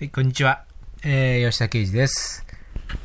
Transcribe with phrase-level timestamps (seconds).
[0.00, 0.64] はい、こんにちは。
[1.04, 2.46] えー、吉田圭司です。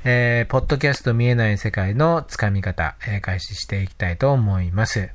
[0.05, 5.09] えー、ポッドキャスト見えない世界のつかみ方、えー開始していきたいと思います。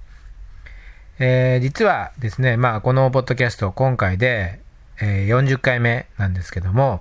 [1.19, 4.61] えー、実はですね、まあ、このポッドキャスト今回で、
[5.01, 7.01] えー40回目なんですけども、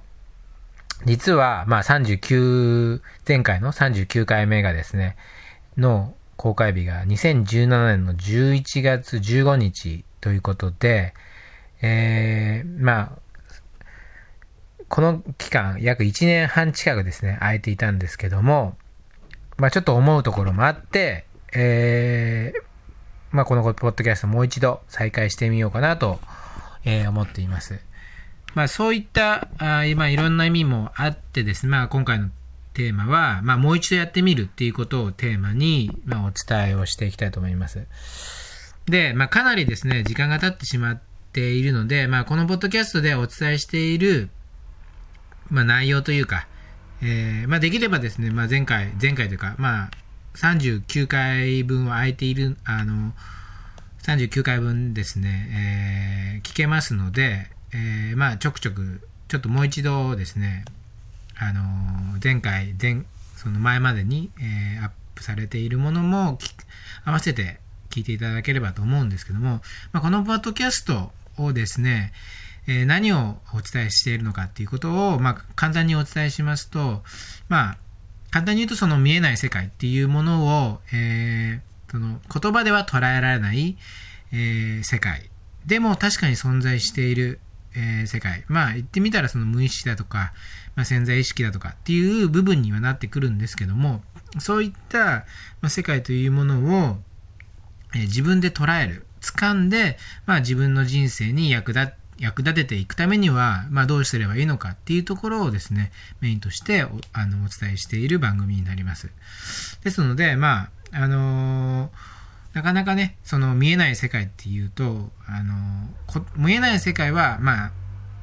[1.04, 5.18] 実は、まあ、39、前回の39回目がですね、
[5.76, 11.14] の公開日が2017年の11月15日ということで、
[11.82, 13.29] えー、まあ、
[14.90, 18.76] この期間、約1年半近くですね、空いていたんですけども、
[19.58, 22.62] まあちょっと思うところもあって、えー、
[23.32, 26.20] まあこのポッドキャストもう一度再開してみようかなと、
[26.86, 27.80] えー思っています。
[28.56, 32.30] まあそういった、あ今いろんな意味もあってですね、まあ今回の
[32.74, 37.86] テーマは、まあもう一度やってみるっていうことをテーマに、まあお伝えをしていきたいと思います。
[38.88, 44.30] で、まあかなりですね、時間が経ってしまっているので、まあこのポッドキャストでお伝えしている、
[45.50, 46.48] まあ、内容というか、
[47.02, 49.90] えーまあ、できればですね、まあ、前回、前回というか、まあ、
[50.36, 53.14] 39回分は空いている、あの、
[54.04, 60.64] 39回分ですね、えー聞けますので、えーまあ、ちょくちょく、ちょっともう一度ですね、
[61.38, 61.62] あの、
[62.24, 63.04] 前回、前、
[63.36, 66.40] その前までに、えーアップされているものも
[67.04, 69.62] 合わせて聞いていただければと思うんですけども、
[69.92, 72.14] まあ、このポッドキャストをですね、
[72.72, 77.02] え何をお伝えしているのかっていうことを、まあ、簡単にお伝えしますと、
[77.48, 77.78] まあ、
[78.30, 83.76] 簡単に言うとその見えない世界っていうものを、えーその言葉では捉えられない、
[84.32, 85.32] えー世界
[85.66, 87.40] でも確かに存在している、
[87.76, 88.46] えー世界。
[88.48, 90.34] まあ言ってみたらその無意識だとか、
[90.76, 94.04] まあ、潜在意識だとかっていう部分にはなってくるんですけども
[94.38, 95.26] そういった、
[95.62, 96.98] ま、世界というものを、
[97.96, 109.10] え自分で捉える掴んで、まあ、自分の人生に役立っ役立てていくためには、まあ、どうすればいいのかっていうところをですねメインとしておあのお伝えしている番組になります。
[109.84, 111.92] ですのでまああの
[112.54, 117.72] なかなかねその見えない世界っていうと、あのこ見えない世界はまあ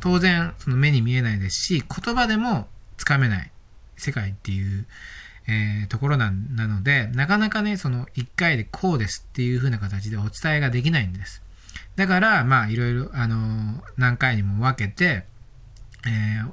[0.01, 2.69] 当然その目に見えないですし言葉でも
[2.99, 3.51] つかめない
[3.97, 4.87] 世界っていう、
[5.49, 11.46] えーところななのでなかなかねその1回でこうですっていう風な形でお伝えができないんです。
[11.97, 15.25] だからまあいろいろあの何回にも分けて、
[16.07, 16.51] えー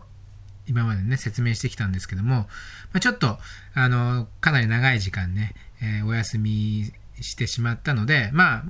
[0.65, 2.47] 今までね説明してきたんですけども、ま
[2.93, 3.37] あ、ちょっと
[3.73, 8.63] あのかなり長い時間ね、えーお休みしてしまったので、まあ、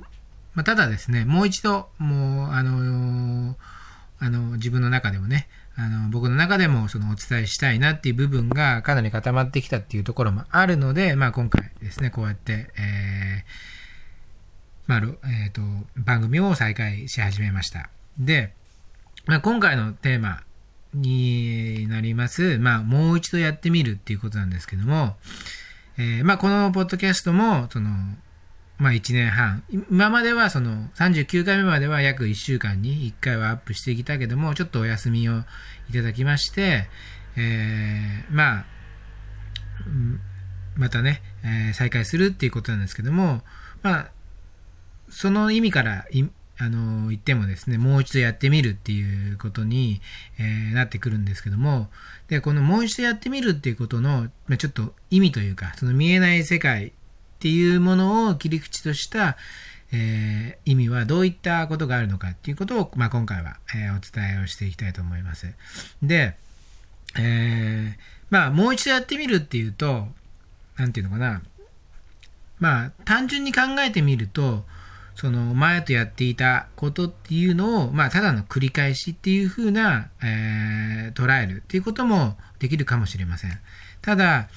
[0.54, 3.56] まあただですねもう一度もうあの
[4.18, 13.83] あの自分の中でもねあの僕の中でもそのお伝えしたいなっていう部分がかなり固まってきたっていうところもあるので、まあ、今回ですねこうやって、えー
[14.86, 15.62] まあろえーと
[15.96, 18.52] 番組を再開し始めましたで、
[19.26, 20.42] まあ、今回のテーマ
[20.92, 25.16] になります、まあ、もう一度やってみるっていうことなんですけども、
[25.98, 27.90] えーまあ、このポッドキャストもその
[28.76, 29.62] まあ1年半。
[29.70, 35.42] 今まではその39回目までは約1週間に1回はアップしてきたけども、ちょっとお休みを
[35.88, 36.88] いただきまして、
[37.36, 38.64] えーまあ、
[40.76, 43.42] またね、えー再開するっていうことなんですけども、
[43.82, 44.10] まあ、
[45.14, 46.06] その意味から、
[46.58, 50.00] あの言ってもですね、もう一度やってみるっていうことに、
[50.38, 51.88] えーなってくるんですけども、
[52.28, 56.92] で、このもう一度やってみるっていうことの、まあちょっと意味というか、その見えない世界っ
[57.38, 59.36] ていうものを切り口とした、
[59.92, 65.52] えー意味はどういったことがあるのかっていうことを、まあ、今回は、えーお伝えをしていきたいと思います。
[66.02, 66.36] で、
[67.16, 67.96] え
[68.30, 70.08] まあもう一度やってみるっていうと、
[70.76, 71.42] なんていうのかな、
[72.58, 74.64] まあ単純に考えてみると、
[75.14, 83.58] その前とやっていたことっていうのを、まあただの繰り返しっていうふうな、えー捉えるっていうこともできるかもしれません。
[84.02, 84.48] ただ、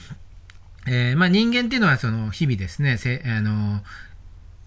[0.87, 3.81] えーまあ、人間っていうのはその日々ですね、せあの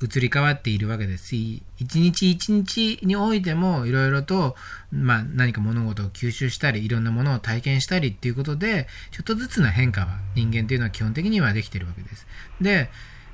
[0.02, 4.56] 移り変わっているわけですし、一日一日においてもいろいろと、
[4.90, 12.26] まあ、何か物事を吸収したり、いろんなものを体験したりっていうことで、ちょっとずつの変化は人間っていうのは基本的にはできているわけです。
[12.60, 12.90] で、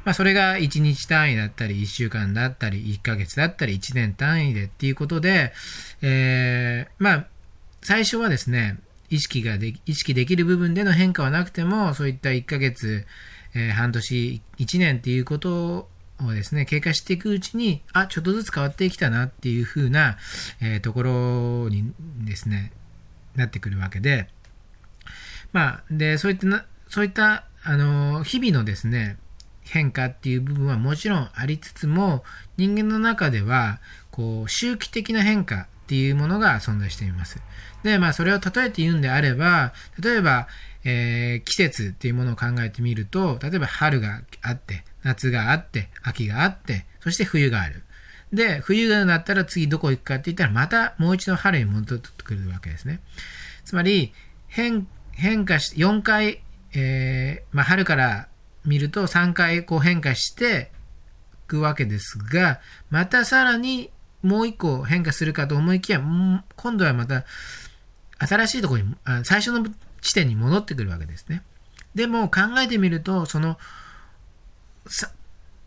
[0.06, 5.52] まあ、それが1日単位だったり、1週間だったり、1ヶ月だったり、1年単位でっていうことで、
[6.00, 7.26] えーまあ、
[7.82, 8.78] 最初はですね、
[9.10, 13.04] 意識がで意識できる部分での変化はなくても、そういった1ヶ月、
[13.54, 15.88] えー半年、1年っていうこと
[16.20, 20.18] をですね、経過していくうちに、あ、ちょっとずつ変わってきたなっていう風な、
[20.60, 21.92] えーところに
[22.24, 22.70] ですね、
[23.34, 24.28] なってくるわけで、
[25.52, 29.16] まあ、で、そういったな、そういった、あの、日々のですね、
[29.68, 32.24] 変化っていう部分はもちろんありつつも、
[32.56, 33.80] 人間の中では、
[34.10, 37.40] こう、周期的な変化っていうものが存在しています。
[37.82, 40.48] で、まあそれを例えて言うんであれば、例えば、
[40.84, 47.82] えー、季節っていうものを考えてみると、例えば春があって、夏があって、秋があって、そして冬がある。
[48.32, 53.00] で、冬がなったら次どこ行くかって言ったら、またもう一度春に戻ってくるわけですね。
[53.64, 54.12] つまり、
[54.48, 56.42] 変、変化し、4回、
[56.72, 58.28] えー、まあ、春から
[58.66, 60.70] 見ると3回こう変化して
[61.46, 62.60] いくわけですが、
[62.90, 63.90] またさらに
[64.22, 67.24] もう一個変化するかと思いきや、今度はまた
[68.18, 69.66] 新しいところに、最初の
[70.00, 71.42] 地点に戻ってくるわけですね。
[71.94, 73.58] でも考えてみると、その、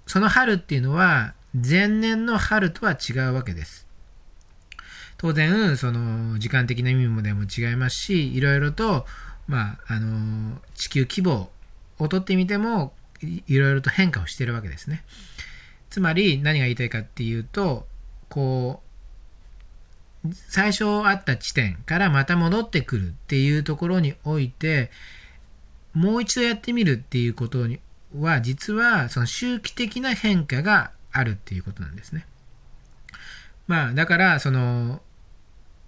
[0.05, 3.87] その春っていうのは前年の春とは違うわけです。
[5.17, 9.05] 当然、その時間的な意味もでも違いますし、いろいろと、
[9.47, 11.51] まあ、あの、地球規模
[11.99, 15.03] をとってみても、いろいろと変化をしてるわけですね。
[15.89, 17.87] つまり、何が言いたいかっていうと、
[18.29, 18.81] こ
[20.25, 24.91] う、最初あった地点からまた戻ってくるっていうところにおいて、
[25.93, 27.65] もう一度やってみるっていうこと
[28.17, 32.25] は、実はその周期的な変化があるっていうことなんですね。
[33.67, 35.01] まあ、だから、その、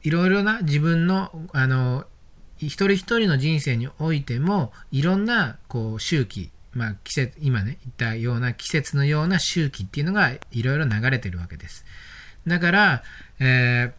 [0.03, 2.05] いろいろな自分の、あの、
[2.67, 11.85] 一人一人の人生においても、いろんな、こう、周期、まあ、季節、今ね、言ったような季節のような周期っていうのがいろいろ流れてるわけです。
[12.47, 13.03] だから、
[13.39, 13.93] え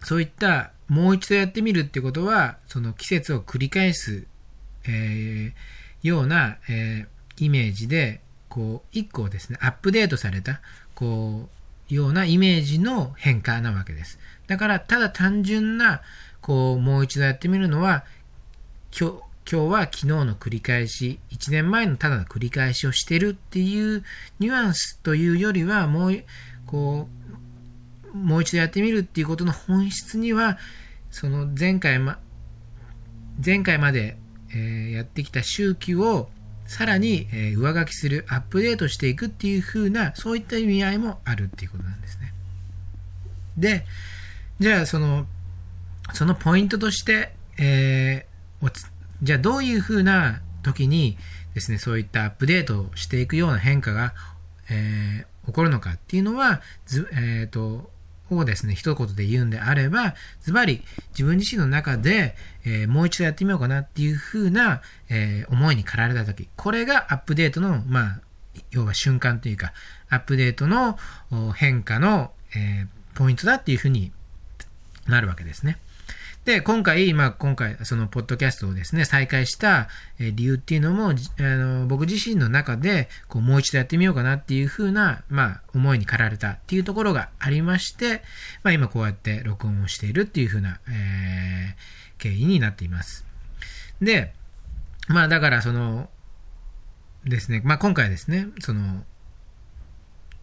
[0.00, 4.26] ー、そういったもう一度やってみるってことは、その季節を繰り返す、
[4.84, 10.60] えー、ような、えー、イメージで、こう、一個ですね、アップデートされた、
[10.94, 11.48] こ
[11.90, 14.18] う、ようなイメージの変化なわけです。
[14.48, 16.00] だから、ただ単純な、
[16.40, 18.04] こう、もう一度やってみるのは、
[18.98, 24.04] 今日、今日は昨日の繰り返し、1年前のただの繰り返しをしてるっていう
[24.40, 26.24] ニュアンスというよりは、もう、
[26.66, 27.08] こ
[28.12, 30.58] う、もう一度やってみるっていうことの本質には、
[31.10, 32.18] その前回ま、
[33.44, 34.16] 前回まで、
[34.50, 36.30] えー、やってきた周期を
[36.66, 42.32] さらに、えー、上書きする、アップデートしていくっていう風な、そういった意味合いもあるっていうことなんですね。
[43.58, 43.86] で、
[44.60, 45.26] じゃあその、
[46.12, 48.72] そのポイントとして、えー、
[49.22, 51.16] じゃあどういう風な時に
[51.54, 54.14] ですね、そういったアップデートをしていくような変化が、
[54.70, 57.90] えー、起こるのかっていうのは、ずえっ、ー、と、
[58.30, 68.20] をですね、一言で言うんであれば、ズバリ自分自身の中で、えー、もう一度やってみようかなっていう風な、えー、思いに駆られたとき、これがアップデートの、まあ、
[68.70, 69.72] 要は瞬間というか、
[70.10, 70.98] アップデートの
[71.54, 74.12] 変化の、えー、ポイントだっていう風に
[75.08, 75.78] なるわけですね。
[76.44, 79.88] で、今回、まあ、今回、その、ポッドキャストをですね、再開した、
[80.18, 88.22] え理由っていうのも、あの、僕自身の中で、こう、もう一度やってみようかなっていうふうな、まあ、思いに駆られたっていうところがありまして、
[88.62, 93.26] まあ、今こうやって録音をしているっていうふうな、えー、経緯になっています。
[94.00, 94.32] で、
[95.08, 96.08] まあ、だから、その、
[97.26, 99.04] ですね、まあ、今回ですね、その、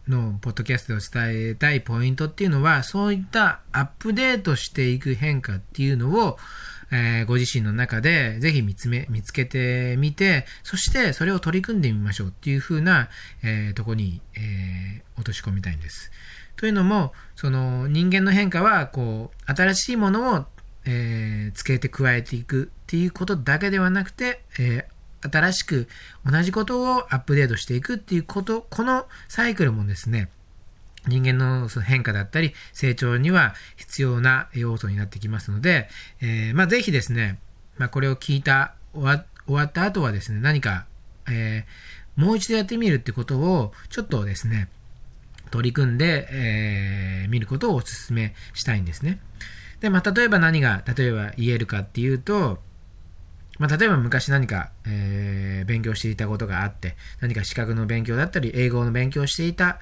[0.08, 6.38] のポッドキャストで伝えたいポイントっていうのは、そういったアップデートしていく変化っていうのを、
[6.92, 13.08] えー、ご自身の中でぜひ見つめ、見つけてみて、そしてそれを取り組んでみましょうっていうふうな、
[13.42, 16.12] えー、とこに、えー、落とし込みたいんです。
[16.56, 20.46] というのも、その人間の変化は、こう、新しいものを、
[20.86, 25.88] えー、つけて加えていくっていうことだけではなくて、えー、新しく
[26.24, 30.30] 同じことをアップデートしていくっていうこと、このサイクルもですね、
[31.06, 35.88] 人間の変化だったり成長には必要な要素になってきますので、
[36.20, 37.38] えー、まあ、ぜひですね、
[37.78, 40.86] まあ、これを聞いた終わ終わった後はですね、何か、
[41.28, 44.68] えー、もう一度やってみるってことをちょっとですね、
[45.50, 49.20] 取り組んで、えー、見ることをお勧めしたいんですね。
[49.80, 52.60] で、まあ、例えば何が、例えば言えるかっていうと、
[53.58, 59.78] まあ、例えば昔何か、えー、勉強していたことがあって、何か資格の勉強だったり、英語の勉強をしていたっ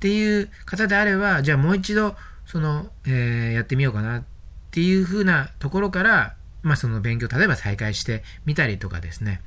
[0.00, 2.16] ていう方であれば、じゃあもう一度、
[2.46, 4.24] その、えー、やってみようかなっ
[4.70, 9.40] ていうふうなところから、まあ、その勉強、例えば再開してみたりとかですね。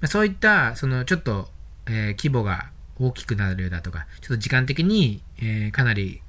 [0.00, 1.48] まあ、そういった、その、ちょっと、
[1.86, 6.22] えー、規模が大きくなるだとか、ちょっと時間的に、えー、かなり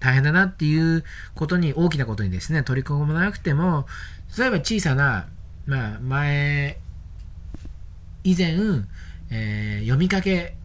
[0.00, 3.86] 大変だなっていうことに、大きなことにですね、取り組まなくても、
[4.36, 5.26] 例えば小さな、
[5.68, 6.80] まあ、前、
[8.24, 8.56] 以前、
[9.30, 10.56] えー、読みかけ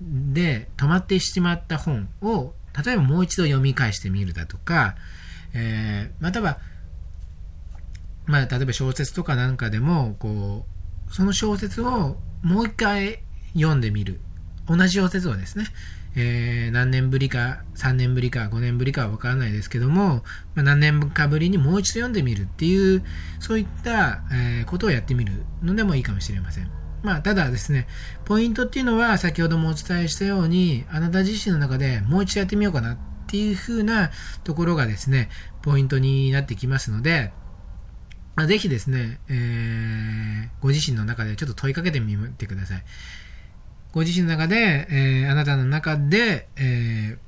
[0.00, 2.54] で止まってしまった本を、
[2.84, 4.96] 例えばもう一度読み返してみるだとか、
[5.52, 6.60] えー、または、
[8.24, 10.64] まあ、例えば小説とかなんかでも、こ
[11.10, 14.18] う、その小説をもう一回読んでみる。
[14.66, 15.66] 同じ小説をですね、
[16.14, 20.22] えー、何年ぶりか、3年ぶりか、5年ぶりかはわからないですけども、
[20.54, 23.02] まあ、何年かぶりにもう一度読んでみるっていう、
[23.40, 26.70] そういった、えー、ことをやってみるのでもいいかもしれません。
[27.02, 27.88] まあ、ただですね、
[28.24, 34.10] ポイントっていうのは先ほどもお伝えしたように、あなた自身の中でもう一度やってみようかなっていう風な
[34.44, 35.28] ところがですね、
[35.62, 37.32] ポイントになってきますので、
[38.34, 42.84] まあ、ぜひですね、えー、ご自身の中でちょっと問いかけてみてください。
[43.92, 47.18] ご自身の中で、えー、あなたの中で、え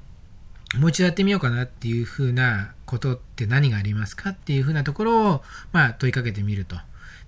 [0.75, 5.43] ー、もう一度やってみようかなっていうふうなことって何がありますかっていうふうなところを、
[5.73, 6.77] まあ、問いかけてみると。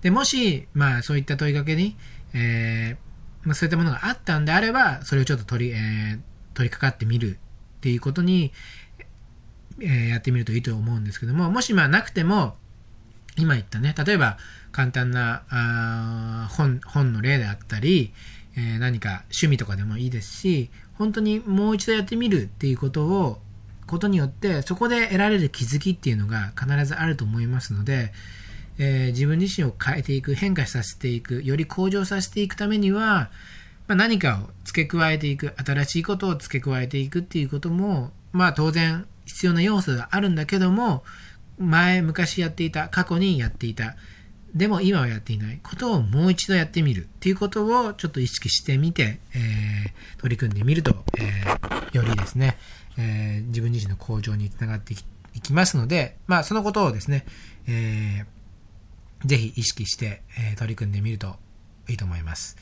[0.01, 1.95] で、もし、まあ、そういった問いかけに、
[2.33, 6.19] えー、まあ、そういったものがあったんであれば、それをちょっと取り、えー、
[6.55, 7.37] 取り掛かってみる
[7.77, 8.51] っていうことに、
[9.79, 12.55] えー、やってみるといいと思うんですけども、もしまあなくても、
[13.37, 14.37] 今言ったね、例えば
[14.71, 18.11] 簡単なあ本本の例であったり、
[18.57, 23.39] え、何か趣味とかでもいいですし、本当にもう一度やってみるっていうことを、
[23.85, 28.11] ことによって、そこで得られる気づきっていうのが必ずあると思いますので、
[28.79, 33.29] えー、自分自身を変えていく、変化させていく、より向上させていくためには、
[33.87, 41.03] まあ、何かを付け加えていく、新しいことを付け加えていくっていうことも、まあ当然必要な要素があるんだけども、
[41.57, 43.95] 前、昔やっていた、過去にやっていた、
[44.57, 52.57] でも今はやっていないことをもう一度やってみるっていうことをちょっと意識してみて、えー、取り組んでみると、えー、よりですね、
[52.97, 54.95] えー、自分自身の向上につながって
[55.35, 57.25] いきますので、まあそのことをですね、
[57.67, 60.23] えー、ぜひ意識して、
[60.53, 61.35] え、取り組んでみると
[61.87, 62.57] いいと思います。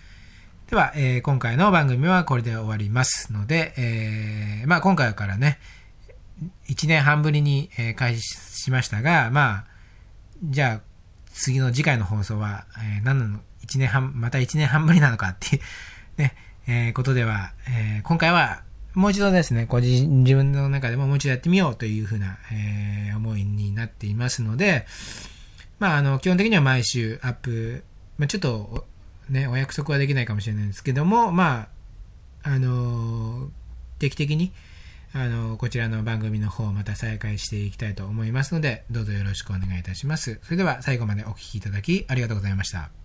[0.69, 5.59] では、え、今回の番組はこれで終わりますので、えー、まあ今回からね、
[6.67, 9.65] 1年半ぶりに、開始しましたが、まあ、
[10.43, 10.94] じゃあ
[11.35, 15.61] 次の次回の放送は、えー、何なの、1年半、また1年半ぶりなのかっていう
[16.17, 16.33] ね、
[16.65, 18.63] えー、ことでは、えー、今回は
[18.93, 24.87] もう一度ですね、こう自分の中でももう一度やってみようというふうな、えー、思いになっていますので、
[25.77, 27.83] まあ、あの、基本的には毎週アップ、
[28.17, 28.87] まあ、ちょっと、
[29.29, 31.67] ね、お約束はできないかもしれないんですけども、ま
[32.43, 33.49] あ、あの
[33.99, 34.53] 定期的に、
[35.17, 40.41] あの、こちらの番組の方また再開していきたいと思いますので、どうぞよろしくお願いいたします。
[40.43, 43.04] それでは最後までお聴きいただきありがとうございました。